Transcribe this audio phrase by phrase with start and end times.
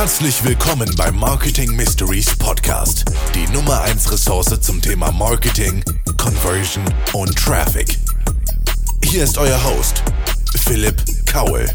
[0.00, 3.04] Herzlich willkommen beim Marketing Mysteries Podcast,
[3.34, 5.84] die Nummer 1 Ressource zum Thema Marketing,
[6.16, 7.98] Conversion und Traffic.
[9.04, 10.02] Hier ist euer Host,
[10.64, 11.66] Philipp Kaul.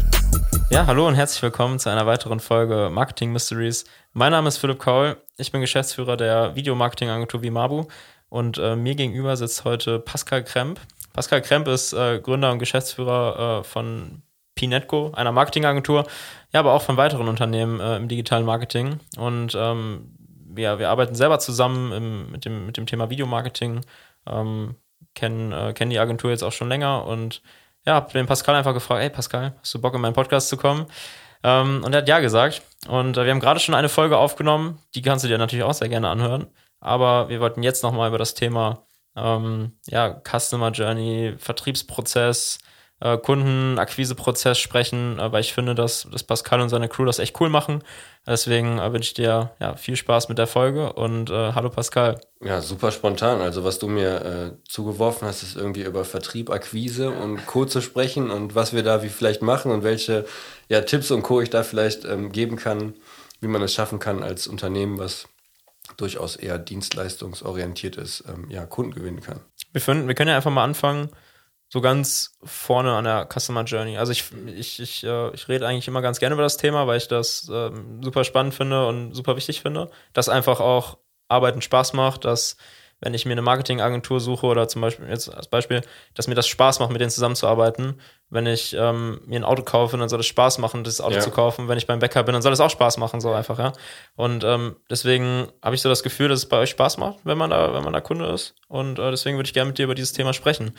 [0.70, 3.84] Ja, hallo und herzlich willkommen zu einer weiteren Folge Marketing Mysteries.
[4.12, 7.86] Mein Name ist Philipp Kaul, ich bin Geschäftsführer der Videomarketing-Agentur Vimabu
[8.28, 10.80] und äh, mir gegenüber sitzt heute Pascal Kremp.
[11.12, 14.22] Pascal Kremp ist äh, Gründer und Geschäftsführer äh, von
[14.56, 16.06] Pinetco, einer Marketingagentur,
[16.52, 18.98] ja, aber auch von weiteren Unternehmen äh, im digitalen Marketing.
[19.16, 20.16] Und ähm,
[20.56, 23.82] ja, wir arbeiten selber zusammen im, mit, dem, mit dem Thema Videomarketing,
[24.26, 24.74] ähm,
[25.14, 27.42] kennen, äh, kennen die Agentur jetzt auch schon länger und
[27.86, 30.56] ja, habe den Pascal einfach gefragt, hey Pascal, hast du Bock in meinen Podcast zu
[30.56, 30.86] kommen?
[31.44, 32.62] Ähm, und er hat ja gesagt.
[32.88, 35.74] Und äh, wir haben gerade schon eine Folge aufgenommen, die kannst du dir natürlich auch
[35.74, 36.46] sehr gerne anhören.
[36.80, 42.58] Aber wir wollten jetzt nochmal über das Thema ähm, ja, Customer Journey, Vertriebsprozess,
[43.00, 47.50] äh, Kundenakquiseprozess sprechen, weil ich finde, dass, dass Pascal und seine Crew das echt cool
[47.50, 47.82] machen.
[48.26, 52.18] Deswegen äh, wünsche ich dir ja, viel Spaß mit der Folge und äh, hallo Pascal.
[52.42, 53.40] Ja, super spontan.
[53.40, 57.66] Also was du mir äh, zugeworfen hast, ist irgendwie über Vertrieb, Akquise und Co.
[57.66, 60.24] zu sprechen und was wir da wie vielleicht machen und welche
[60.68, 61.40] ja, Tipps und Co.
[61.40, 62.94] ich da vielleicht ähm, geben kann,
[63.40, 65.28] wie man es schaffen kann als Unternehmen, was
[65.96, 69.40] durchaus eher dienstleistungsorientiert ist, ähm, ja, Kunden gewinnen kann.
[69.72, 71.10] Wir, finden, wir können ja einfach mal anfangen,
[71.68, 73.98] so ganz vorne an der Customer Journey.
[73.98, 76.98] Also ich, ich, ich, äh, ich rede eigentlich immer ganz gerne über das Thema, weil
[76.98, 81.92] ich das äh, super spannend finde und super wichtig finde, dass einfach auch Arbeiten Spaß
[81.92, 82.56] macht, dass
[83.00, 85.82] wenn ich mir eine Marketingagentur suche oder zum Beispiel jetzt als Beispiel,
[86.14, 88.00] dass mir das Spaß macht, mit denen zusammenzuarbeiten.
[88.30, 91.20] Wenn ich ähm, mir ein Auto kaufe, dann soll es Spaß machen, das Auto ja.
[91.20, 91.68] zu kaufen.
[91.68, 93.72] Wenn ich beim Bäcker bin, dann soll es auch Spaß machen, so einfach, ja.
[94.16, 97.38] Und ähm, deswegen habe ich so das Gefühl, dass es bei euch Spaß macht, wenn
[97.38, 98.54] man da, wenn man da Kunde ist.
[98.68, 100.74] Und äh, deswegen würde ich gerne mit dir über dieses Thema sprechen.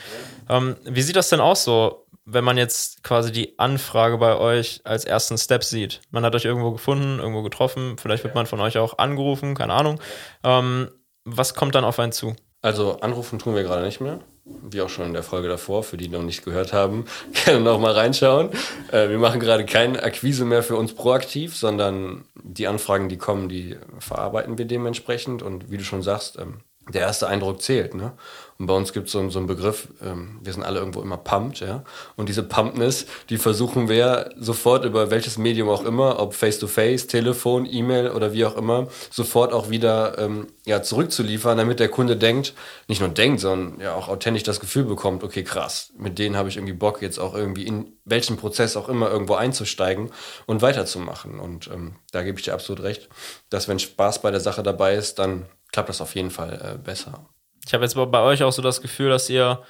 [0.50, 4.82] Ähm, wie sieht das denn aus so, wenn man jetzt quasi die Anfrage bei euch
[4.84, 6.02] als ersten Step sieht?
[6.12, 9.74] Man hat euch irgendwo gefunden, irgendwo getroffen, vielleicht wird man von euch auch angerufen, keine
[9.74, 10.02] Ahnung.
[10.44, 10.90] Ähm,
[11.28, 12.36] was kommt dann auf einen zu?
[12.62, 14.20] Also anrufen tun wir gerade nicht mehr.
[14.46, 17.06] Wie auch schon in der Folge davor, für die noch nicht gehört haben,
[17.46, 18.50] gerne noch mal reinschauen.
[18.92, 23.50] Äh, wir machen gerade keine Akquise mehr für uns proaktiv, sondern die Anfragen, die kommen,
[23.50, 25.44] die verarbeiten wir dementsprechend.
[25.44, 26.62] Und wie du schon sagst, ähm,
[26.94, 27.94] der erste Eindruck zählt.
[27.94, 28.14] Ne?
[28.60, 31.18] Und bei uns gibt es so, so einen Begriff, ähm, wir sind alle irgendwo immer
[31.18, 31.84] pumped, ja.
[32.16, 37.08] Und diese Pumpness, die versuchen wir sofort über welches Medium auch immer, ob Face-to-Face, -face,
[37.08, 42.18] Telefon, E-Mail oder wie auch immer, sofort auch wieder ähm, ja, zurückzuliefern, damit der Kunde
[42.18, 42.56] denkt,
[42.88, 46.50] nicht nur denkt, sondern ja auch authentisch das Gefühl bekommt, okay, krass, mit denen habe
[46.50, 50.12] ich irgendwie Bock, jetzt auch irgendwie in welchen Prozess auch immer irgendwo einzusteigen
[50.48, 51.40] und weiterzumachen.
[51.40, 53.08] Und ähm, da gebe ich dir absolut recht,
[53.52, 55.46] dass wenn Spaß bei der Sache dabei ist, dann
[55.78, 57.28] klappt das auf jeden Fall äh, besser.
[57.64, 59.62] Ich habe jetzt bei euch auch so das Gefühl, dass ihr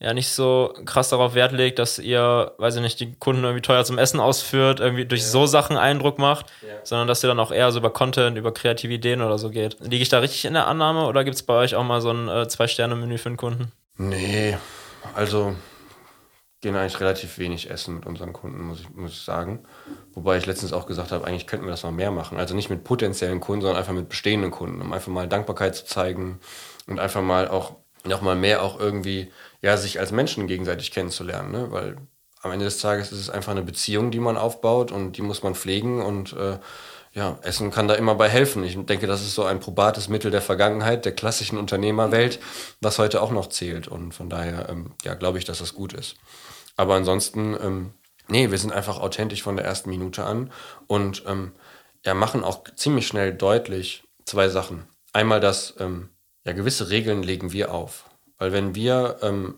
[0.00, 3.60] ja nicht so krass darauf Wert legt, dass ihr, weiß ich nicht, die Kunden irgendwie
[3.60, 5.26] teuer zum Essen ausführt, irgendwie durch ja.
[5.26, 6.68] so Sachen Eindruck macht, ja.
[6.84, 9.76] sondern dass ihr dann auch eher so über Content, über kreative Ideen oder so geht.
[9.80, 12.12] Liege ich da richtig in der Annahme oder gibt es bei euch auch mal so
[12.12, 13.72] ein äh, Zwei-Sterne-Menü für den Kunden?
[13.98, 14.56] Nee,
[15.14, 15.54] also
[16.62, 19.64] gehen eigentlich relativ wenig essen mit unseren Kunden, muss ich, muss ich sagen.
[20.14, 22.38] Wobei ich letztens auch gesagt habe, eigentlich könnten wir das noch mehr machen.
[22.38, 25.84] Also nicht mit potenziellen Kunden, sondern einfach mit bestehenden Kunden, um einfach mal Dankbarkeit zu
[25.84, 26.38] zeigen
[26.86, 29.30] und einfach mal auch noch mal mehr auch irgendwie
[29.60, 31.70] ja sich als Menschen gegenseitig kennenzulernen, ne?
[31.70, 31.96] weil
[32.40, 35.42] am Ende des Tages ist es einfach eine Beziehung, die man aufbaut und die muss
[35.42, 36.58] man pflegen und äh,
[37.14, 38.64] ja, Essen kann da immer bei helfen.
[38.64, 42.40] Ich denke, das ist so ein probates Mittel der Vergangenheit, der klassischen Unternehmerwelt,
[42.80, 43.86] was heute auch noch zählt.
[43.86, 46.16] Und von daher, ähm, ja, glaube ich, dass das gut ist.
[46.76, 47.92] Aber ansonsten, ähm,
[48.28, 50.50] nee, wir sind einfach authentisch von der ersten Minute an
[50.86, 51.52] und ähm,
[52.04, 54.86] ja, machen auch ziemlich schnell deutlich zwei Sachen.
[55.12, 56.08] Einmal, dass ähm,
[56.44, 58.08] ja, gewisse Regeln legen wir auf.
[58.38, 59.54] Weil wenn wir, ähm,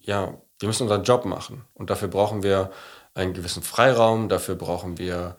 [0.00, 2.72] ja, wir müssen unseren Job machen und dafür brauchen wir
[3.14, 5.36] einen gewissen Freiraum, dafür brauchen wir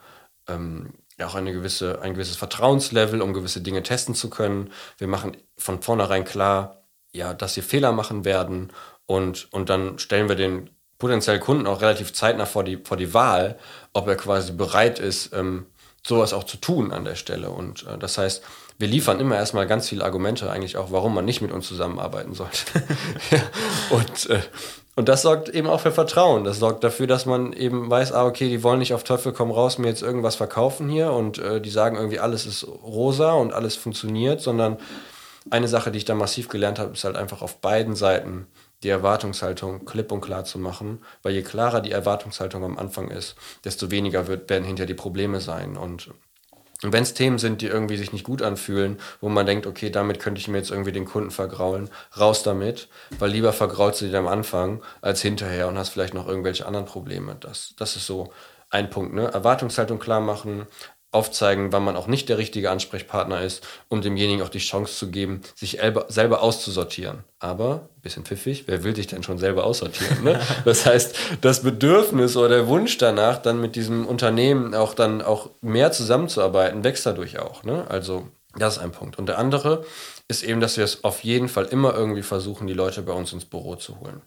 [0.48, 0.94] ähm,
[1.26, 4.72] auch eine gewisse, ein gewisses Vertrauenslevel, um gewisse Dinge testen zu können.
[4.98, 8.72] Wir machen von vornherein klar, ja, dass wir Fehler machen werden
[9.06, 10.70] und, und dann stellen wir den
[11.00, 13.58] potenziellen Kunden auch relativ zeitnah vor die, vor die Wahl,
[13.94, 15.68] ob er quasi bereit ist, ähm,
[16.06, 17.50] sowas auch zu tun an der Stelle.
[17.50, 18.44] Und äh, das heißt,
[18.78, 22.34] wir liefern immer erstmal ganz viele Argumente eigentlich auch, warum man nicht mit uns zusammenarbeiten
[22.34, 22.62] sollte.
[23.32, 23.42] ja.
[23.90, 24.42] Und, äh,
[24.98, 26.44] und das sorgt eben auch für Vertrauen.
[26.44, 29.52] Das sorgt dafür, dass man eben weiß, ah, okay, die wollen nicht auf Teufel komm
[29.52, 33.54] raus mir jetzt irgendwas verkaufen hier und äh, die sagen irgendwie, alles ist rosa und
[33.54, 34.78] alles funktioniert, sondern
[35.52, 38.48] eine Sache, die ich da massiv gelernt habe, ist halt einfach auf beiden Seiten
[38.82, 43.36] die Erwartungshaltung klipp und klar zu machen, weil je klarer die Erwartungshaltung am Anfang ist,
[43.66, 45.78] desto weniger wird, werden hinterher die Probleme sein.
[45.78, 46.10] Und
[46.84, 49.90] und wenn es Themen sind, die irgendwie sich nicht gut anfühlen, wo man denkt, okay,
[49.90, 51.90] damit könnte ich mir jetzt irgendwie den Kunden vergraulen,
[52.20, 52.88] raus damit,
[53.18, 56.86] weil lieber vergraulst du dir am Anfang als hinterher und hast vielleicht noch irgendwelche anderen
[56.86, 57.36] Probleme.
[57.40, 58.32] Das, das ist so
[58.70, 59.14] ein Punkt.
[59.14, 59.26] Ne?
[59.26, 60.68] Erwartungshaltung klar machen,
[61.18, 65.10] aufzeigen, wann man auch nicht der richtige Ansprechpartner ist, um demjenigen auch die Chance zu
[65.10, 65.80] geben, sich
[66.10, 67.24] selber auszusortieren.
[67.40, 70.24] Aber, bisschen pfiffig, wer will sich denn schon selber aussortieren?
[70.24, 70.40] Ne?
[70.66, 75.50] Das heißt, das Bedürfnis oder der Wunsch danach, dann mit diesem Unternehmen auch dann auch
[75.62, 77.64] mehr zusammenzuarbeiten, wächst dadurch auch.
[77.64, 77.86] Ne?
[77.90, 79.18] Also, das ist ein Punkt.
[79.18, 79.86] Und der andere
[80.30, 83.32] ist eben, dass wir es auf jeden Fall immer irgendwie versuchen, die Leute bei uns
[83.32, 84.22] ins Büro zu holen.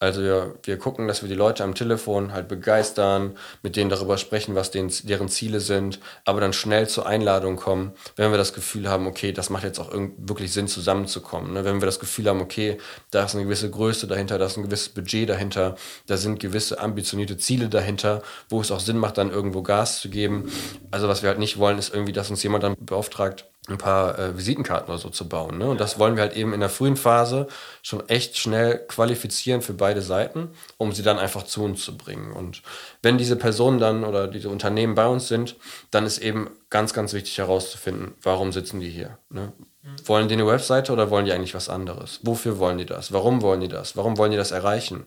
[0.00, 4.18] Also wir, wir gucken, dass wir die Leute am Telefon halt begeistern, mit denen darüber
[4.18, 8.52] sprechen, was denen, deren Ziele sind, aber dann schnell zur Einladung kommen, wenn wir das
[8.52, 11.52] Gefühl haben, okay, das macht jetzt auch wirklich Sinn, zusammenzukommen.
[11.52, 11.64] Ne?
[11.64, 12.78] Wenn wir das Gefühl haben, okay,
[13.12, 16.80] da ist eine gewisse Größe dahinter, da ist ein gewisses Budget dahinter, da sind gewisse
[16.80, 20.50] ambitionierte Ziele dahinter, wo es auch Sinn macht, dann irgendwo Gas zu geben.
[20.90, 24.18] Also was wir halt nicht wollen, ist irgendwie, dass uns jemand dann beauftragt, ein paar
[24.18, 25.43] äh, Visitenkarten oder so zu bauen.
[25.50, 25.68] Ne?
[25.68, 27.48] Und das wollen wir halt eben in der frühen Phase
[27.82, 32.32] schon echt schnell qualifizieren für beide Seiten, um sie dann einfach zu uns zu bringen.
[32.32, 32.62] Und
[33.02, 35.56] wenn diese Personen dann oder diese Unternehmen bei uns sind,
[35.90, 39.18] dann ist eben ganz, ganz wichtig herauszufinden, warum sitzen die hier.
[39.30, 39.52] Ne?
[39.82, 40.08] Mhm.
[40.08, 42.20] Wollen die eine Webseite oder wollen die eigentlich was anderes?
[42.22, 43.12] Wofür wollen die das?
[43.12, 43.96] Warum wollen die das?
[43.96, 45.06] Warum wollen die das erreichen?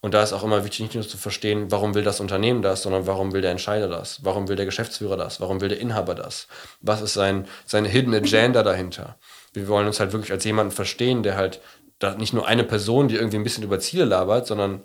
[0.00, 2.82] Und da ist auch immer wichtig, nicht nur zu verstehen, warum will das Unternehmen das,
[2.82, 4.24] sondern warum will der Entscheider das?
[4.24, 5.40] Warum will der Geschäftsführer das?
[5.40, 6.46] Warum will der Inhaber das?
[6.80, 9.16] Was ist sein, seine Hidden Agenda dahinter?
[9.52, 11.60] Wir wollen uns halt wirklich als jemanden verstehen, der halt
[11.98, 14.82] da nicht nur eine Person, die irgendwie ein bisschen über Ziele labert, sondern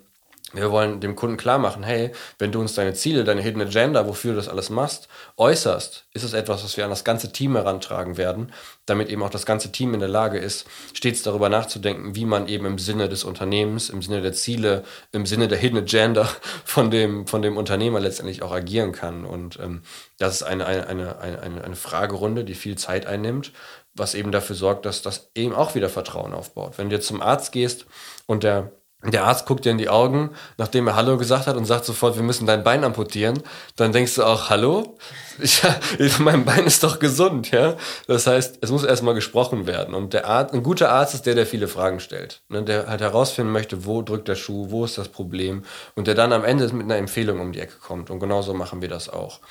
[0.54, 4.08] wir wollen dem Kunden klar machen, hey, wenn du uns deine Ziele, deine Hidden Agenda,
[4.08, 5.08] wofür du das alles machst,
[5.38, 8.54] äußerst, ist es etwas, was wir an das ganze Team herantragen werden,
[8.86, 12.48] damit eben auch das ganze Team in der Lage ist, stets darüber nachzudenken, wie man
[12.48, 16.30] eben im Sinne des Unternehmens, im Sinne der Ziele, im Sinne der Hidden Agenda
[16.66, 19.26] von dem, von dem Unternehmer letztendlich auch agieren kann.
[19.26, 19.82] Und ähm,
[20.20, 23.54] das ist eine, eine, eine, eine, eine Fragerunde, die viel Zeit einnimmt,
[23.96, 26.78] was eben dafür sorgt, dass das eben auch wieder Vertrauen aufbaut.
[26.78, 27.86] Wenn du jetzt zum Arzt gehst
[28.26, 28.72] und der
[29.06, 32.16] der Arzt guckt dir in die Augen, nachdem er Hallo gesagt hat und sagt sofort,
[32.16, 33.44] wir müssen dein Bein amputieren.
[33.76, 34.98] Dann denkst du auch, Hallo?
[35.42, 35.62] Ich,
[36.20, 37.76] mein Bein ist doch gesund, ja?
[38.08, 39.94] Das heißt, es muss erstmal gesprochen werden.
[39.94, 42.44] Und der Arzt, ein guter Arzt ist der, der viele Fragen stellt.
[42.48, 42.64] Ne?
[42.64, 45.64] Der halt herausfinden möchte, wo drückt der Schuh, wo ist das Problem.
[45.96, 48.10] Und der dann am Ende mit einer Empfehlung um die Ecke kommt.
[48.10, 49.42] Und genauso machen wir das auch.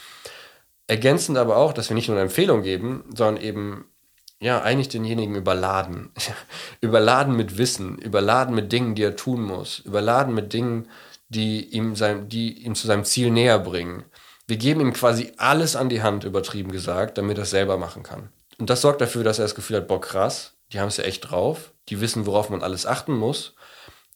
[0.86, 3.84] Ergänzend aber auch, dass wir nicht nur eine Empfehlung geben, sondern eben
[4.42, 6.10] ja, eigentlich denjenigen überladen.
[6.80, 10.88] überladen mit Wissen, überladen mit Dingen, die er tun muss, überladen mit Dingen,
[11.28, 14.04] die ihm, sein, die ihm zu seinem Ziel näher bringen.
[14.48, 18.02] Wir geben ihm quasi alles an die Hand, übertrieben gesagt, damit er es selber machen
[18.02, 18.30] kann.
[18.58, 21.04] Und das sorgt dafür, dass er das Gefühl hat, boah, krass, die haben es ja
[21.04, 23.54] echt drauf, die wissen, worauf man alles achten muss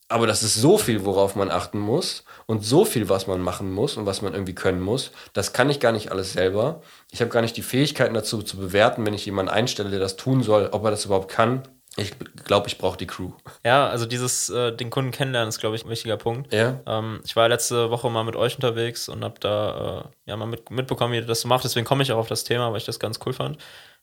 [0.09, 3.73] aber das ist so viel, worauf man achten muss und so viel, was man machen
[3.73, 5.11] muss und was man irgendwie können muss.
[5.33, 6.81] Das kann ich gar nicht alles selber.
[7.11, 10.17] Ich habe gar nicht die Fähigkeiten dazu zu bewerten, wenn ich jemanden einstelle, der das
[10.17, 11.63] tun soll, ob er das überhaupt kann.
[11.99, 12.13] Ich
[12.45, 13.31] glaube, ich brauche die Crew.
[13.65, 16.53] Ja, also dieses äh, den Kunden kennenlernen ist, glaube ich, ein wichtiger Punkt.
[16.53, 16.79] Ja.
[16.87, 20.47] Ähm, ich war letzte Woche mal mit euch unterwegs und habe da äh, ja mal
[20.47, 21.65] mit, mitbekommen, wie ihr das so macht.
[21.65, 23.59] Deswegen komme ich auch auf das Thema, weil ich das ganz cool fand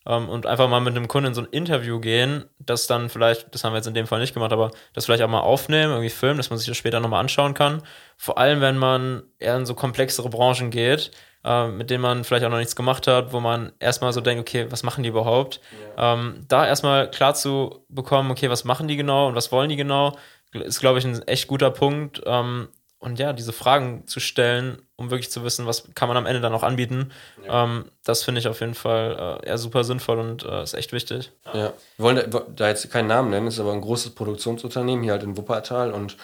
[0.06, 3.54] ähm, und einfach mal mit einem Kunden in so ein Interview gehen, das dann vielleicht,
[3.54, 5.92] das haben wir jetzt in dem Fall nicht gemacht, aber das vielleicht auch mal aufnehmen,
[5.92, 7.82] irgendwie filmen, dass man sich das später nochmal anschauen kann.
[8.18, 11.12] Vor allem, wenn man eher in so komplexere Branchen geht,
[11.46, 14.42] äh, mit denen man vielleicht auch noch nichts gemacht hat, wo man erstmal so denkt,
[14.42, 15.60] okay, was machen die überhaupt?
[15.98, 16.14] Ja.
[16.14, 19.76] Ähm, da erstmal klar zu bekommen, okay, was machen die genau und was wollen die
[19.76, 20.16] genau,
[20.54, 22.22] ist, glaube ich, ein echt guter Punkt.
[22.26, 22.70] Ähm,
[23.04, 26.40] und ja, diese Fragen zu stellen, um wirklich zu wissen, was kann man am Ende
[26.40, 27.12] dann auch anbieten,
[27.45, 27.66] ja.
[27.66, 30.94] ähm, das finde ich auf jeden Fall äh, eher super sinnvoll und äh, ist echt
[30.94, 31.31] wichtig.
[31.48, 31.57] Ja.
[31.57, 31.74] ja.
[31.98, 35.24] wir wollen da, da, jetzt keinen Namen nennen, ist aber ein großes Produktionsunternehmen hier halt
[35.24, 36.16] in Wuppertal und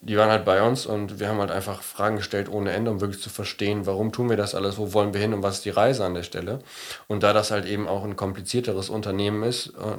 [0.00, 3.02] die waren halt bei uns und wir haben halt einfach Fragen gestellt ohne Ende, um
[3.02, 5.66] wirklich zu verstehen, warum tun wir das alles, wo wollen wir hin und was ist
[5.66, 6.60] die Reise an der Stelle.
[7.08, 9.98] Und da das halt eben auch ein komplizierteres Unternehmen ist, äh,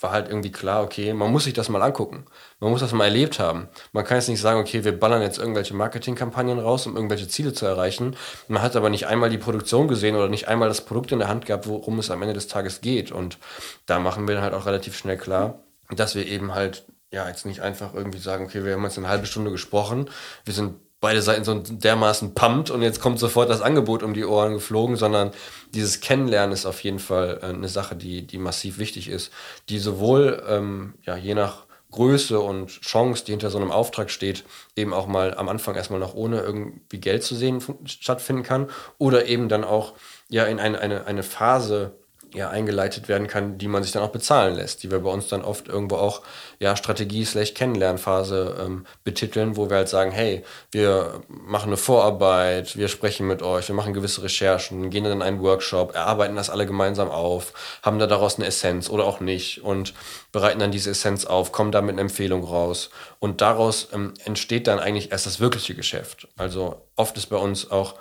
[0.00, 2.26] war halt irgendwie klar, okay, man muss sich das mal angucken.
[2.60, 3.68] Man muss das mal erlebt haben.
[3.92, 7.52] Man kann jetzt nicht sagen, okay, wir ballern jetzt irgendwelche Marketingkampagnen raus, um irgendwelche Ziele
[7.52, 8.16] zu erreichen.
[8.48, 11.28] Man hat aber nicht einmal die Produktion gesehen oder nicht einmal das Produkt in der
[11.28, 13.12] Hand gehabt, worum es am Ende des Tages geht.
[13.12, 13.38] Und
[13.86, 15.60] da machen wir dann halt auch relativ schnell klar,
[15.90, 19.08] dass wir eben halt ja jetzt nicht einfach irgendwie sagen, okay, wir haben jetzt eine
[19.08, 20.10] halbe Stunde gesprochen,
[20.44, 20.74] wir sind
[21.06, 24.96] beide Seiten so dermaßen pumpt und jetzt kommt sofort das Angebot um die Ohren geflogen,
[24.96, 25.30] sondern
[25.72, 29.32] dieses Kennenlernen ist auf jeden Fall äh, eine Sache, die, die massiv wichtig ist,
[29.68, 34.42] die sowohl ähm, ja, je nach Größe und Chance, die hinter so einem Auftrag steht,
[34.74, 39.26] eben auch mal am Anfang erstmal noch ohne irgendwie Geld zu sehen stattfinden kann oder
[39.26, 39.92] eben dann auch
[40.28, 41.92] ja in eine, eine, eine Phase
[42.34, 45.28] ja, eingeleitet werden kann, die man sich dann auch bezahlen lässt, die wir bei uns
[45.28, 46.22] dann oft irgendwo auch
[46.58, 53.26] ja, Strategie-Kennenlernphase ähm, betiteln, wo wir halt sagen, hey, wir machen eine Vorarbeit, wir sprechen
[53.26, 57.10] mit euch, wir machen gewisse Recherchen, gehen dann in einen Workshop, erarbeiten das alle gemeinsam
[57.10, 57.52] auf,
[57.82, 59.94] haben da daraus eine Essenz oder auch nicht und
[60.32, 64.66] bereiten dann diese Essenz auf, kommen da mit einer Empfehlung raus und daraus ähm, entsteht
[64.66, 66.28] dann eigentlich erst das wirkliche Geschäft.
[66.36, 67.94] Also oft ist bei uns auch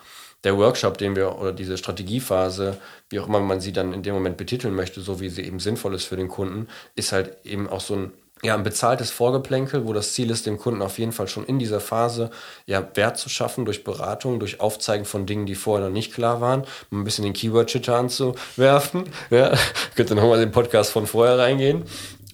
[0.45, 2.77] der Workshop, den wir oder diese Strategiephase,
[3.09, 5.59] wie auch immer man sie dann in dem Moment betiteln möchte, so wie sie eben
[5.59, 8.11] sinnvoll ist für den Kunden, ist halt eben auch so ein
[8.43, 11.57] ja, ein bezahltes Vorgeplänkel, wo das Ziel ist, dem Kunden auf jeden Fall schon in
[11.57, 12.29] dieser Phase
[12.65, 16.41] ja, Wert zu schaffen durch Beratung, durch Aufzeigen von Dingen, die vorher noch nicht klar
[16.41, 19.05] waren, um ein bisschen den Keyword-Chitter anzuwerfen.
[19.29, 19.53] Ja,
[19.95, 21.85] könnt ihr nochmal den Podcast von vorher reingehen,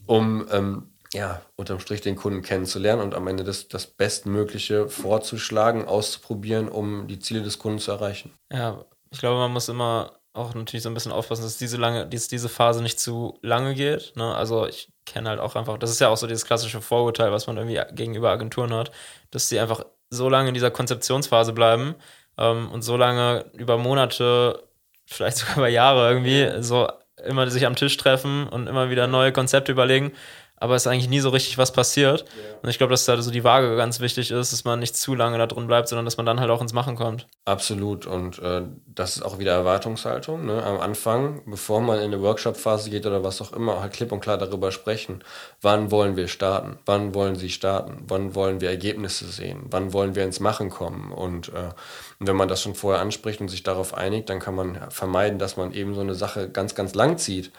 [0.08, 5.86] um ähm, ja, unterm Strich den Kunden kennenzulernen und am Ende das, das Bestmögliche vorzuschlagen,
[5.86, 8.34] auszuprobieren, um die Ziele des Kunden zu erreichen.
[8.52, 12.08] Ja, ich glaube, man muss immer auch natürlich so ein bisschen aufpassen, dass diese lange,
[12.08, 14.14] dass diese Phase nicht zu lange geht.
[14.16, 14.34] Ne?
[14.34, 17.48] Also ich kenne halt auch einfach, das ist ja auch so dieses klassische Vorurteil, was
[17.48, 18.92] man irgendwie gegenüber Agenturen hat,
[19.32, 21.96] dass sie einfach so lange in dieser Konzeptionsphase bleiben
[22.38, 24.64] ähm, und so lange über Monate,
[25.06, 26.88] vielleicht sogar über Jahre irgendwie so
[27.26, 30.14] immer sich am Tisch treffen und immer wieder neue Konzepte überlegen
[30.62, 32.22] aber es ist eigentlich nie so richtig was passiert.
[32.22, 32.60] Yeah.
[32.62, 35.16] Und ich glaube, dass da so die Waage ganz wichtig ist, dass man nicht zu
[35.16, 37.28] lange da drin bleibt, sondern dass man dann halt auch ins Machen kommt.
[37.46, 38.06] Absolut.
[38.06, 40.46] Und äh, das ist auch wieder Erwartungshaltung.
[40.46, 40.64] Ne?
[40.64, 44.20] Am Anfang, bevor man in eine Workshop-Phase geht oder was auch immer, halt klipp und
[44.20, 45.24] klar darüber sprechen.
[45.62, 46.78] Wann wollen wir starten?
[46.86, 48.04] Wann wollen Sie starten?
[48.08, 49.64] Wann wollen wir Ergebnisse sehen?
[49.72, 51.12] Wann wollen wir ins Machen kommen?
[51.12, 51.70] Und äh,
[52.20, 55.58] wenn man das schon vorher anspricht und sich darauf einigt, dann kann man vermeiden, dass
[55.58, 57.52] man eben so eine Sache ganz, ganz lang zieht.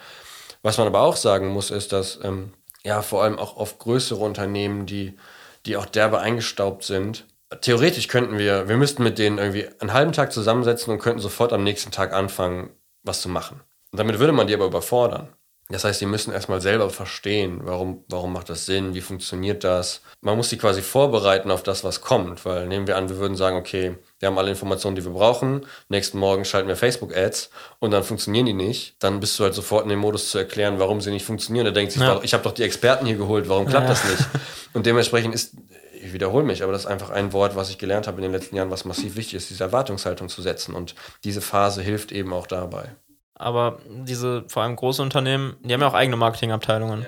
[0.61, 2.53] Was man aber auch sagen muss, ist, dass ähm,
[2.85, 5.17] ja, vor allem auch auf größere Unternehmen, die,
[5.65, 7.25] die auch derbe eingestaubt sind.
[7.61, 11.53] Theoretisch könnten wir, wir müssten mit denen irgendwie einen halben Tag zusammensetzen und könnten sofort
[11.53, 12.71] am nächsten Tag anfangen,
[13.03, 13.61] was zu machen.
[13.91, 15.29] Und damit würde man die aber überfordern.
[15.69, 20.01] Das heißt, sie müssen erstmal selber verstehen, warum, warum macht das Sinn, wie funktioniert das.
[20.21, 23.37] Man muss sie quasi vorbereiten auf das, was kommt, weil nehmen wir an, wir würden
[23.37, 27.49] sagen, okay, wir haben alle Informationen, die wir brauchen, nächsten Morgen schalten wir Facebook-Ads
[27.79, 30.79] und dann funktionieren die nicht, dann bist du halt sofort in dem Modus zu erklären,
[30.79, 31.65] warum sie nicht funktionieren.
[31.65, 32.21] Da denkt sich, ja.
[32.23, 33.89] ich habe doch die Experten hier geholt, warum klappt ja.
[33.89, 34.25] das nicht?
[34.73, 35.57] Und dementsprechend ist,
[35.93, 38.31] ich wiederhole mich, aber das ist einfach ein Wort, was ich gelernt habe in den
[38.31, 42.31] letzten Jahren, was massiv wichtig ist, diese Erwartungshaltung zu setzen und diese Phase hilft eben
[42.31, 42.95] auch dabei
[43.35, 47.01] aber diese vor allem große Unternehmen, die haben ja auch eigene Marketingabteilungen.
[47.01, 47.07] Ja.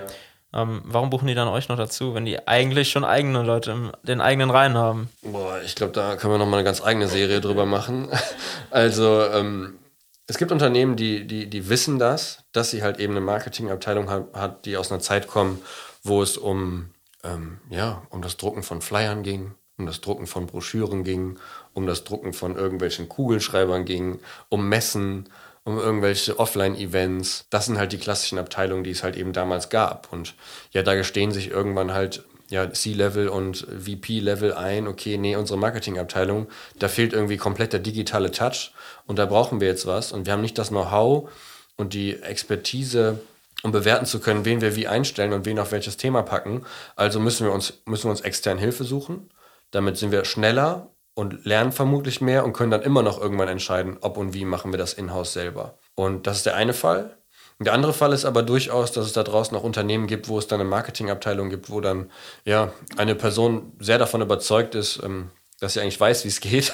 [0.55, 3.91] Ähm, warum buchen die dann euch noch dazu, wenn die eigentlich schon eigene Leute in
[4.03, 5.09] den eigenen Reihen haben?
[5.21, 8.07] Boah, ich glaube, da können wir noch mal eine ganz eigene Serie drüber machen.
[8.71, 9.79] Also ähm,
[10.27, 14.33] es gibt Unternehmen, die, die, die wissen das, dass sie halt eben eine Marketingabteilung hat,
[14.33, 15.61] hat die aus einer Zeit kommen,
[16.03, 16.89] wo es um,
[17.23, 21.39] ähm, ja, um das Drucken von Flyern ging, um das Drucken von Broschüren ging,
[21.73, 24.19] um das Drucken von irgendwelchen Kugelschreibern ging,
[24.49, 25.29] um Messen,
[25.65, 27.47] um irgendwelche Offline-Events.
[27.49, 30.13] Das sind halt die klassischen Abteilungen, die es halt eben damals gab.
[30.13, 30.35] Und
[30.71, 36.47] ja, da gestehen sich irgendwann halt ja, C-Level und VP-Level ein, okay, nee, unsere Marketingabteilung,
[36.77, 38.71] da fehlt irgendwie komplett der digitale Touch
[39.07, 40.11] und da brauchen wir jetzt was.
[40.11, 41.31] Und wir haben nicht das Know-how
[41.75, 43.19] und die Expertise,
[43.63, 46.63] um bewerten zu können, wen wir wie einstellen und wen auf welches Thema packen.
[46.95, 49.31] Also müssen wir uns, müssen wir uns extern Hilfe suchen.
[49.71, 53.97] Damit sind wir schneller und lernen vermutlich mehr und können dann immer noch irgendwann entscheiden,
[54.01, 55.79] ob und wie machen wir das in-house selber.
[55.95, 57.17] Und das ist der eine Fall.
[57.57, 60.47] Der andere Fall ist aber durchaus, dass es da draußen auch Unternehmen gibt, wo es
[60.47, 62.11] dann eine Marketingabteilung gibt, wo dann
[62.43, 65.31] ja eine Person sehr davon überzeugt ist, ähm,
[65.61, 66.73] dass sie eigentlich weiß, wie es geht,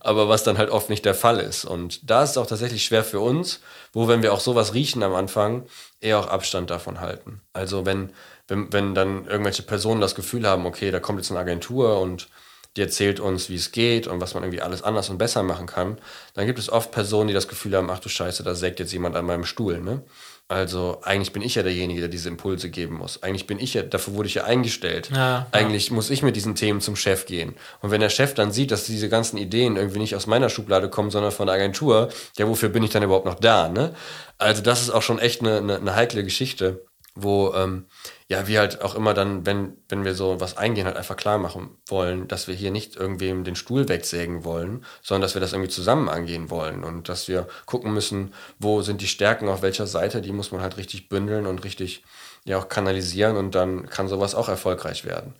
[0.00, 1.64] aber was dann halt oft nicht der Fall ist.
[1.64, 3.60] Und da ist es auch tatsächlich schwer für uns,
[3.92, 5.66] wo, wenn wir auch sowas riechen am Anfang,
[6.00, 7.40] eher auch Abstand davon halten.
[7.52, 8.10] Also wenn,
[8.48, 12.28] wenn, wenn dann irgendwelche Personen das Gefühl haben, okay, da kommt jetzt eine Agentur und
[12.76, 15.66] die erzählt uns, wie es geht und was man irgendwie alles anders und besser machen
[15.66, 15.98] kann,
[16.34, 18.92] dann gibt es oft Personen, die das Gefühl haben, ach du Scheiße, da sägt jetzt
[18.92, 19.80] jemand an meinem Stuhl.
[19.80, 20.02] Ne?
[20.48, 23.22] Also eigentlich bin ich ja derjenige, der diese Impulse geben muss.
[23.22, 25.10] Eigentlich bin ich ja, dafür wurde ich ja eingestellt.
[25.12, 25.94] Ja, eigentlich ja.
[25.94, 27.56] muss ich mit diesen Themen zum Chef gehen.
[27.80, 30.88] Und wenn der Chef dann sieht, dass diese ganzen Ideen irgendwie nicht aus meiner Schublade
[30.88, 33.68] kommen, sondern von der Agentur, ja, wofür bin ich dann überhaupt noch da?
[33.68, 33.92] Ne?
[34.38, 36.84] Also das ist auch schon echt eine, eine, eine heikle Geschichte
[37.16, 37.86] wo ähm,
[38.28, 41.38] ja wir halt auch immer dann, wenn, wenn wir so was eingehen, halt einfach klar
[41.38, 45.52] machen wollen, dass wir hier nicht irgendwem den Stuhl wegsägen wollen, sondern dass wir das
[45.52, 49.86] irgendwie zusammen angehen wollen und dass wir gucken müssen, wo sind die Stärken auf welcher
[49.86, 52.04] Seite, die muss man halt richtig bündeln und richtig
[52.44, 55.34] ja auch kanalisieren und dann kann sowas auch erfolgreich werden.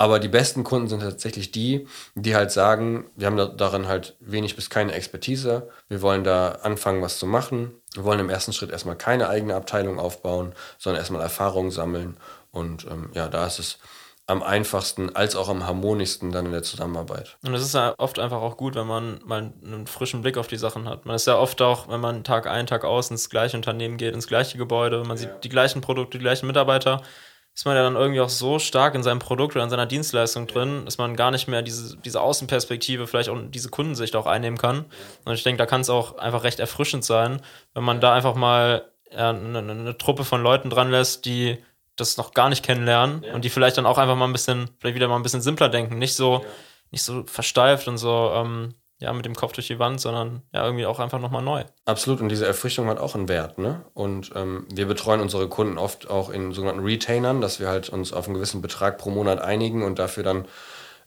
[0.00, 4.16] Aber die besten Kunden sind tatsächlich die, die halt sagen, wir haben da, darin halt
[4.18, 7.72] wenig bis keine Expertise, wir wollen da anfangen, was zu machen.
[7.92, 12.16] Wir wollen im ersten Schritt erstmal keine eigene Abteilung aufbauen, sondern erstmal Erfahrung sammeln.
[12.50, 13.78] Und ähm, ja, da ist es
[14.26, 17.36] am einfachsten als auch am harmonischsten dann in der Zusammenarbeit.
[17.44, 20.46] Und es ist ja oft einfach auch gut, wenn man mal einen frischen Blick auf
[20.46, 21.04] die Sachen hat.
[21.04, 24.14] Man ist ja oft auch, wenn man Tag ein, Tag aus ins gleiche Unternehmen geht,
[24.14, 25.24] ins gleiche Gebäude, man ja.
[25.24, 27.02] sieht die gleichen Produkte, die gleichen Mitarbeiter
[27.54, 30.46] ist man ja dann irgendwie auch so stark in seinem Produkt oder in seiner Dienstleistung
[30.46, 34.58] drin, dass man gar nicht mehr diese, diese Außenperspektive, vielleicht auch diese Kundensicht auch einnehmen
[34.58, 34.86] kann.
[35.24, 37.42] Und ich denke, da kann es auch einfach recht erfrischend sein,
[37.74, 41.58] wenn man da einfach mal eine, eine, Truppe von Leuten dran lässt, die
[41.96, 43.34] das noch gar nicht kennenlernen ja.
[43.34, 45.68] und die vielleicht dann auch einfach mal ein bisschen, vielleicht wieder mal ein bisschen simpler
[45.68, 46.48] denken, nicht so, ja.
[46.92, 50.64] nicht so versteift und so, ähm, ja, mit dem Kopf durch die Wand, sondern ja,
[50.64, 51.64] irgendwie auch einfach nochmal neu.
[51.86, 53.80] Absolut, und diese Erfrischung hat auch einen Wert, ne?
[53.94, 58.12] Und ähm, wir betreuen unsere Kunden oft auch in sogenannten Retainern, dass wir halt uns
[58.12, 60.44] auf einen gewissen Betrag pro Monat einigen und dafür dann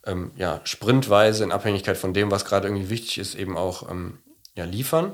[0.06, 4.18] ähm, ja, sprintweise in Abhängigkeit von dem, was gerade irgendwie wichtig ist, eben auch ähm,
[4.56, 5.12] ja, liefern.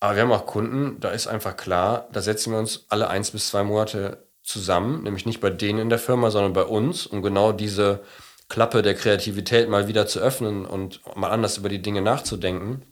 [0.00, 3.30] Aber wir haben auch Kunden, da ist einfach klar, da setzen wir uns alle eins
[3.30, 7.22] bis zwei Monate zusammen, nämlich nicht bei denen in der Firma, sondern bei uns, um
[7.22, 8.00] genau diese
[8.48, 12.82] Klappe der Kreativität mal wieder zu öffnen und mal anders über die Dinge nachzudenken.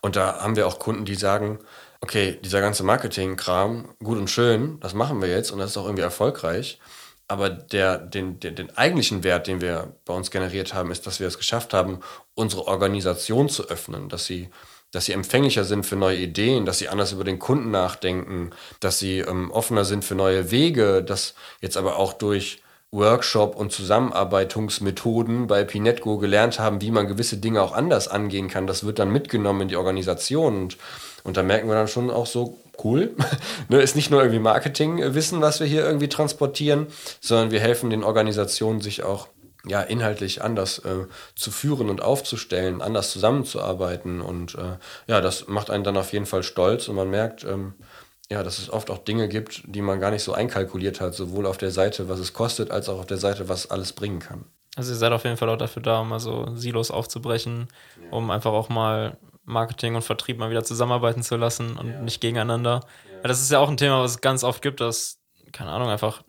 [0.00, 1.58] Und da haben wir auch Kunden, die sagen,
[2.00, 5.84] okay, dieser ganze Marketing-Kram, gut und schön, das machen wir jetzt und das ist auch
[5.84, 6.78] irgendwie erfolgreich.
[7.28, 11.20] Aber der, den, den, den eigentlichen Wert, den wir bei uns generiert haben, ist, dass
[11.20, 12.00] wir es geschafft haben,
[12.34, 14.50] unsere Organisation zu öffnen, dass sie
[14.92, 18.50] dass sie empfänglicher sind für neue Ideen, dass sie anders über den Kunden nachdenken,
[18.80, 22.60] dass sie ähm, offener sind für neue Wege, dass jetzt aber auch durch
[22.92, 28.66] Workshop und Zusammenarbeitungsmethoden bei Pinetco gelernt haben, wie man gewisse Dinge auch anders angehen kann.
[28.66, 30.76] Das wird dann mitgenommen in die Organisation und,
[31.22, 33.14] und da merken wir dann schon auch so, cool.
[33.68, 36.88] ne, ist nicht nur irgendwie Marketingwissen, was wir hier irgendwie transportieren,
[37.20, 39.28] sondern wir helfen den Organisationen, sich auch
[39.66, 44.20] ja, inhaltlich anders äh, zu führen und aufzustellen, anders zusammenzuarbeiten.
[44.20, 47.74] Und äh, ja, das macht einen dann auf jeden Fall stolz und man merkt, ähm,
[48.30, 51.46] ja, dass es oft auch Dinge gibt, die man gar nicht so einkalkuliert hat, sowohl
[51.46, 54.44] auf der Seite, was es kostet, als auch auf der Seite, was alles bringen kann.
[54.76, 57.66] Also ihr seid auf jeden Fall auch dafür da, um mal so Silos aufzubrechen,
[58.02, 58.16] ja.
[58.16, 62.00] um einfach auch mal Marketing und Vertrieb mal wieder zusammenarbeiten zu lassen und ja.
[62.00, 62.82] nicht gegeneinander.
[63.22, 63.28] Ja.
[63.28, 65.18] das ist ja auch ein Thema, was es ganz oft gibt, dass,
[65.50, 66.22] keine Ahnung, einfach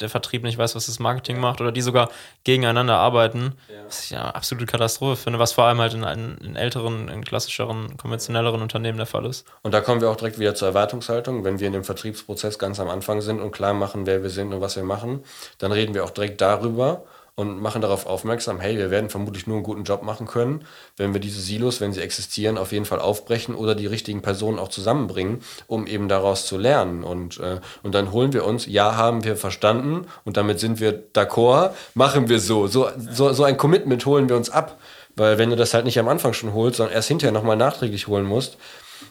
[0.00, 1.42] der Vertrieb nicht weiß, was das Marketing ja.
[1.42, 2.10] macht oder die sogar
[2.44, 3.54] gegeneinander arbeiten.
[3.68, 3.84] Ja.
[3.86, 7.96] Was ich ja absolute Katastrophe finde, was vor allem halt in, in älteren, in klassischeren,
[7.96, 9.46] konventionelleren Unternehmen der Fall ist.
[9.62, 11.44] Und da kommen wir auch direkt wieder zur Erwartungshaltung.
[11.44, 14.52] Wenn wir in dem Vertriebsprozess ganz am Anfang sind und klar machen, wer wir sind
[14.52, 15.24] und was wir machen,
[15.58, 17.02] dann reden wir auch direkt darüber,
[17.38, 20.64] und machen darauf aufmerksam, hey, wir werden vermutlich nur einen guten Job machen können,
[20.96, 24.58] wenn wir diese Silos, wenn sie existieren, auf jeden Fall aufbrechen oder die richtigen Personen
[24.58, 27.04] auch zusammenbringen, um eben daraus zu lernen.
[27.04, 31.12] Und, äh, und dann holen wir uns, ja, haben wir verstanden und damit sind wir
[31.12, 32.66] d'accord, machen wir so.
[32.66, 33.32] So, so.
[33.32, 34.76] so ein Commitment holen wir uns ab.
[35.14, 38.08] Weil wenn du das halt nicht am Anfang schon holst, sondern erst hinterher nochmal nachträglich
[38.08, 38.58] holen musst,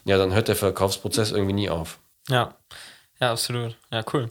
[0.04, 1.99] ja, dann hört der Verkaufsprozess irgendwie nie auf.
[2.28, 2.56] Ja,
[3.21, 3.78] ja, absolut.
[3.89, 4.30] Ja, cool.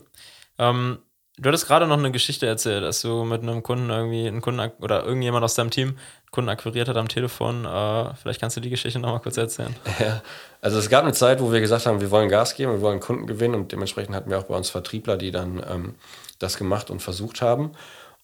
[0.59, 0.99] Ähm,
[1.39, 4.71] Du hattest gerade noch eine Geschichte erzählt, dass du mit einem Kunden irgendwie einen Kunden
[4.81, 7.63] oder irgendjemand aus deinem Team einen Kunden akquiriert hat am Telefon.
[7.63, 9.75] Äh, vielleicht kannst du die Geschichte nochmal kurz erzählen.
[9.99, 10.23] Ja,
[10.61, 12.99] also es gab eine Zeit, wo wir gesagt haben, wir wollen Gas geben, wir wollen
[12.99, 15.95] Kunden gewinnen und dementsprechend hatten wir auch bei uns Vertriebler, die dann ähm,
[16.39, 17.71] das gemacht und versucht haben.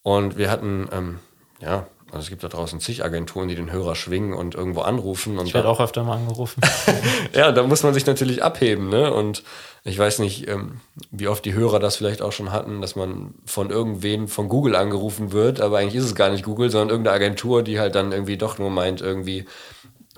[0.02, 1.20] Und wir hatten, ähm,
[1.60, 5.36] ja, also es gibt da draußen zig Agenturen, die den Hörer schwingen und irgendwo anrufen.
[5.36, 6.60] Und ich werde auch öfter mal angerufen.
[7.34, 9.12] ja, da muss man sich natürlich abheben, ne?
[9.12, 9.42] Und
[9.82, 13.34] ich weiß nicht, ähm, wie oft die Hörer das vielleicht auch schon hatten, dass man
[13.44, 17.16] von irgendwen von Google angerufen wird, aber eigentlich ist es gar nicht Google, sondern irgendeine
[17.16, 19.44] Agentur, die halt dann irgendwie doch nur meint, irgendwie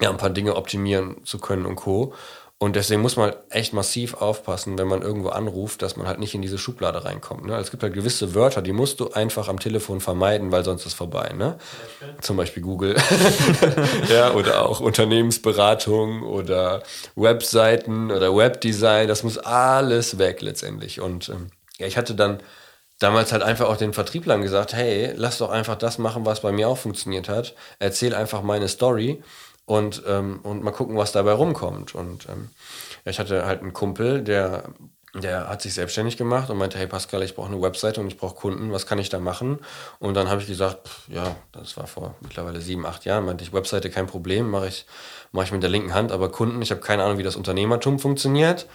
[0.01, 2.13] ja, ein paar Dinge optimieren zu können und Co.
[2.59, 6.35] Und deswegen muss man echt massiv aufpassen, wenn man irgendwo anruft, dass man halt nicht
[6.35, 7.45] in diese Schublade reinkommt.
[7.45, 7.55] Ne?
[7.59, 10.95] Es gibt halt gewisse Wörter, die musst du einfach am Telefon vermeiden, weil sonst ist
[10.95, 11.35] vorbei.
[11.37, 11.59] Ne?
[12.23, 12.97] Zum Beispiel Google.
[14.09, 16.83] ja, oder auch Unternehmensberatung oder
[17.15, 19.07] Webseiten oder Webdesign.
[19.07, 21.03] Das muss alles weg letztendlich.
[21.03, 22.41] Und ähm, ja, ich hatte dann
[22.99, 26.53] damals halt einfach auch den Vertrieblern gesagt, hey, lass doch einfach das machen, was bei
[26.53, 27.55] mir auch funktioniert hat.
[27.79, 29.23] Erzähl einfach meine Story
[29.67, 31.95] und, ähm, und mal gucken, was dabei rumkommt.
[31.95, 32.51] Und ähm,
[33.05, 34.71] ich hatte halt einen Kumpel, der,
[35.15, 38.17] der hat sich selbstständig gemacht und meinte, hey Pascal, ich brauche eine Webseite und ich
[38.17, 39.59] brauche Kunden, was kann ich da machen?
[39.99, 43.45] Und dann habe ich gesagt, pff, ja, das war vor mittlerweile sieben, acht Jahren, meinte
[43.45, 44.87] ich, Webseite kein Problem, mache ich,
[45.33, 47.99] mach ich mit der linken Hand, aber Kunden, ich habe keine Ahnung, wie das Unternehmertum
[47.99, 48.67] funktioniert.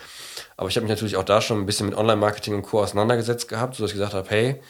[0.57, 2.81] Aber ich habe mich natürlich auch da schon ein bisschen mit Online-Marketing und Co.
[2.81, 4.61] auseinandergesetzt gehabt, sodass ich gesagt habe, hey,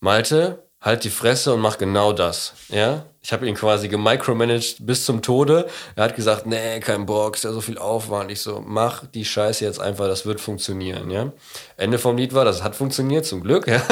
[0.00, 2.52] Malte, halt die Fresse und mach genau das.
[2.68, 3.06] Ja?
[3.22, 5.66] Ich habe ihn quasi gemicromanaged bis zum Tode.
[5.96, 8.30] Er hat gesagt, nee, kein Bock, ist ja so viel Aufwand.
[8.30, 11.10] Ich so, mach die Scheiße jetzt einfach, das wird funktionieren.
[11.10, 11.32] Ja?
[11.78, 13.66] Ende vom Lied war, das hat funktioniert, zum Glück.
[13.74, 13.82] Ja?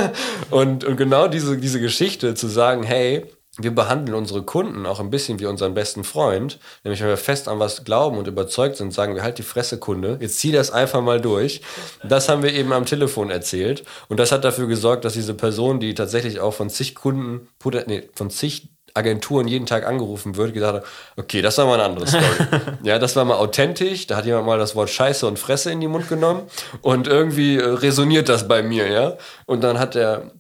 [0.51, 3.27] Und, und genau diese, diese Geschichte zu sagen, hey,
[3.59, 6.59] wir behandeln unsere Kunden auch ein bisschen wie unseren besten Freund.
[6.85, 9.79] Nämlich, wenn wir fest an was glauben und überzeugt sind, sagen wir halt die Fresse,
[9.79, 11.61] Kunde, jetzt zieh das einfach mal durch.
[12.03, 13.85] Das haben wir eben am Telefon erzählt.
[14.09, 17.49] Und das hat dafür gesorgt, dass diese Person, die tatsächlich auch von zig Kunden,
[17.87, 20.85] nee, von zig Agenturen jeden Tag angerufen wird, gesagt hat,
[21.17, 22.25] okay, das war mal eine andere Story.
[22.83, 25.81] ja, das war mal authentisch, da hat jemand mal das Wort Scheiße und Fresse in
[25.81, 26.43] den Mund genommen
[26.83, 29.17] und irgendwie äh, resoniert das bei mir, ja.
[29.47, 30.33] Und dann hat er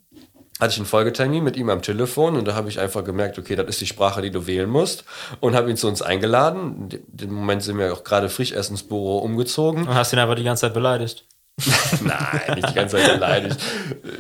[0.63, 3.57] hatte ich einen Folgetermin mit ihm am Telefon und da habe ich einfach gemerkt, okay,
[3.57, 5.05] das ist die Sprache, die du wählen musst
[5.41, 6.89] und habe ihn zu uns eingeladen.
[7.21, 9.89] Im Moment sind wir auch gerade frisch erst ins Büro umgezogen.
[9.89, 11.27] Und hast ihn aber die ganze Zeit beleidigt.
[12.03, 13.57] Nein, nicht die ganze Zeit beleidigt.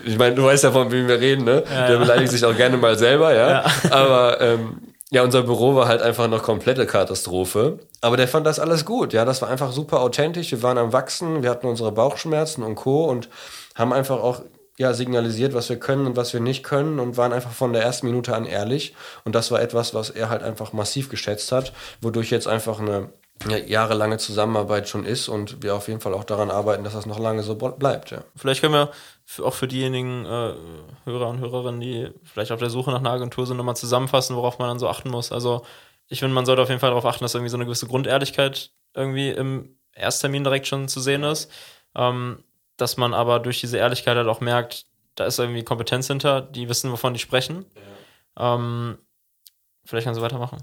[0.05, 1.63] Ich meine, du weißt ja, von wem wir reden, ne?
[1.73, 3.49] Ja, Der beleidigt sich auch gerne mal selber, ja.
[3.51, 3.65] ja.
[3.91, 4.79] Aber ähm,
[5.11, 7.79] Ja, unser Büro war halt einfach noch komplette Katastrophe.
[8.01, 9.13] Aber der fand das alles gut.
[9.13, 10.51] Ja, das war einfach super authentisch.
[10.51, 13.05] Wir waren am Wachsen, wir hatten unsere Bauchschmerzen und Co.
[13.05, 13.29] und
[13.77, 14.43] haben einfach auch
[14.79, 17.83] ja, signalisiert, was wir können und was wir nicht können und waren einfach von der
[17.83, 18.95] ersten Minute an ehrlich.
[19.25, 23.11] Und das war etwas, was er halt einfach massiv geschätzt hat, wodurch jetzt einfach eine
[23.49, 27.07] ja, jahrelange Zusammenarbeit schon ist und wir auf jeden Fall auch daran arbeiten, dass das
[27.07, 28.11] noch lange so bleibt.
[28.11, 28.23] Ja.
[28.37, 28.91] Vielleicht können wir
[29.45, 30.55] auch für diejenigen äh,
[31.05, 34.59] Hörer und Hörerinnen, die vielleicht auf der Suche nach einer Agentur sind, nochmal zusammenfassen, worauf
[34.59, 35.33] man dann so achten muss.
[35.33, 35.65] Also
[36.09, 38.71] ich finde, man sollte auf jeden Fall darauf achten, dass irgendwie so eine gewisse Grundehrlichkeit
[38.95, 41.51] irgendwie im Ersttermin direkt schon zu sehen ist.
[41.95, 42.45] Ähm,
[42.77, 46.69] dass man aber durch diese Ehrlichkeit halt auch merkt, da ist irgendwie Kompetenz hinter, die
[46.69, 47.67] wissen, wovon die sprechen.
[48.37, 48.55] Ja.
[48.55, 48.99] Ähm,
[49.85, 50.63] vielleicht kannst du weitermachen.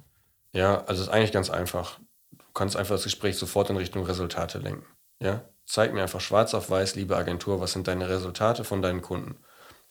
[0.53, 1.99] Ja, also es ist eigentlich ganz einfach.
[2.31, 4.85] Du kannst einfach das Gespräch sofort in Richtung Resultate lenken.
[5.21, 5.43] Ja?
[5.65, 9.37] Zeig mir einfach schwarz auf weiß, liebe Agentur, was sind deine Resultate von deinen Kunden.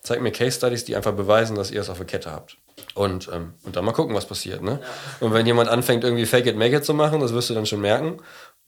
[0.00, 2.57] Zeig mir Case Studies, die einfach beweisen, dass ihr es auf der Kette habt.
[2.94, 4.62] Und, ähm, und dann mal gucken, was passiert.
[4.62, 4.81] Ne?
[4.81, 5.26] Ja.
[5.26, 7.66] Und wenn jemand anfängt, irgendwie Fake it, make it zu machen, das wirst du dann
[7.66, 8.18] schon merken.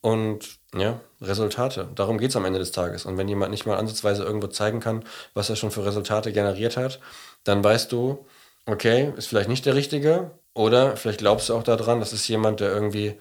[0.01, 1.89] Und ja, Resultate.
[1.95, 3.05] Darum geht es am Ende des Tages.
[3.05, 6.77] Und wenn jemand nicht mal ansatzweise irgendwo zeigen kann, was er schon für Resultate generiert
[6.77, 7.01] hat,
[7.45, 8.25] dann weißt du,
[8.67, 10.31] okay, ist vielleicht nicht der Richtige.
[10.55, 13.19] Oder vielleicht glaubst du auch daran, das ist jemand, der irgendwie,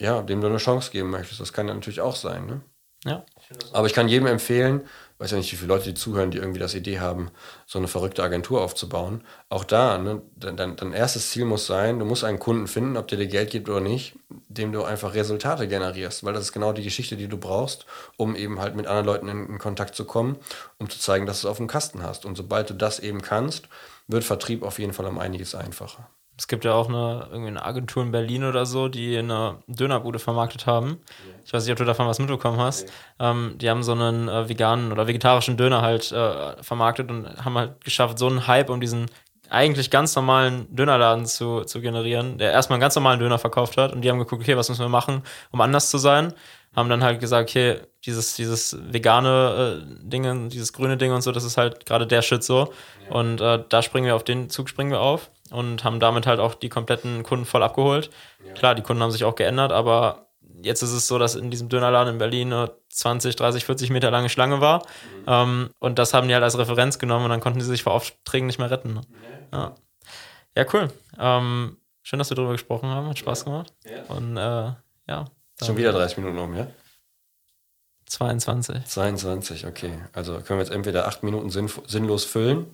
[0.00, 1.40] ja, dem du eine Chance geben möchtest.
[1.40, 2.46] Das kann ja natürlich auch sein.
[2.46, 2.60] Ne?
[3.04, 3.24] Ja.
[3.72, 4.82] Aber ich kann jedem empfehlen,
[5.18, 7.30] weiß ja nicht, wie viele Leute die zuhören, die irgendwie das Idee haben,
[7.66, 9.22] so eine verrückte Agentur aufzubauen.
[9.48, 13.08] Auch da, ne, dein, dein erstes Ziel muss sein, du musst einen Kunden finden, ob
[13.08, 14.16] der dir Geld gibt oder nicht,
[14.48, 18.36] dem du einfach Resultate generierst, weil das ist genau die Geschichte, die du brauchst, um
[18.36, 20.36] eben halt mit anderen Leuten in, in Kontakt zu kommen,
[20.78, 22.24] um zu zeigen, dass du es auf dem Kasten hast.
[22.24, 23.68] Und sobald du das eben kannst,
[24.06, 26.08] wird Vertrieb auf jeden Fall um einiges einfacher.
[26.38, 30.20] Es gibt ja auch eine, irgendwie eine Agentur in Berlin oder so, die eine Dönerbude
[30.20, 31.00] vermarktet haben.
[31.44, 32.92] Ich weiß nicht, ob du davon was mitbekommen hast.
[33.18, 37.58] Ähm, die haben so einen äh, veganen oder vegetarischen Döner halt äh, vermarktet und haben
[37.58, 39.06] halt geschafft, so einen Hype um diesen
[39.50, 43.92] eigentlich ganz normalen Dönerladen zu, zu generieren, der erstmal einen ganz normalen Döner verkauft hat
[43.92, 46.34] und die haben geguckt, okay, was müssen wir machen, um anders zu sein
[46.78, 51.32] haben dann halt gesagt, okay, dieses, dieses vegane äh, Ding, dieses grüne Ding und so,
[51.32, 52.72] das ist halt gerade der Shit so.
[53.08, 53.16] Ja.
[53.16, 56.40] Und äh, da springen wir auf den Zug, springen wir auf und haben damit halt
[56.40, 58.10] auch die kompletten Kunden voll abgeholt.
[58.46, 58.54] Ja.
[58.54, 60.28] Klar, die Kunden haben sich auch geändert, aber
[60.62, 64.10] jetzt ist es so, dass in diesem Dönerladen in Berlin eine 20, 30, 40 Meter
[64.10, 64.80] lange Schlange war.
[64.80, 65.24] Mhm.
[65.26, 67.92] Ähm, und das haben die halt als Referenz genommen und dann konnten sie sich vor
[67.92, 68.94] Aufträgen nicht mehr retten.
[68.94, 69.00] Ne?
[69.52, 69.74] Ja.
[70.56, 70.88] ja, cool.
[71.18, 73.08] Ähm, schön, dass wir darüber gesprochen haben.
[73.08, 73.72] Hat Spaß gemacht.
[74.08, 74.72] Und äh,
[75.08, 75.24] ja,
[75.64, 76.66] Schon wieder 30 Minuten um, ja?
[78.06, 78.84] 22.
[78.84, 79.92] 22, okay.
[80.12, 82.66] Also können wir jetzt entweder 8 Minuten sinn sinnlos füllen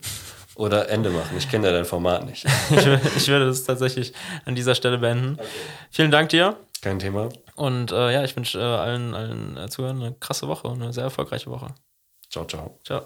[0.55, 1.37] oder Ende machen.
[1.37, 2.45] Ich kenne ja dein Format nicht.
[2.71, 4.13] ich, ich, würde es tatsächlich
[4.45, 5.35] an dieser Stelle beenden.
[5.35, 5.49] Okay.
[5.91, 6.57] Vielen Dank dir.
[6.85, 7.31] Kein Thema.
[7.57, 11.05] Und äh, ja, ich wünsche äh, allen, allen Zuhörern eine krasse Woche und eine sehr
[11.05, 11.69] erfolgreiche Woche.
[12.29, 12.79] Ciao, ciao.
[12.85, 13.01] Ciao.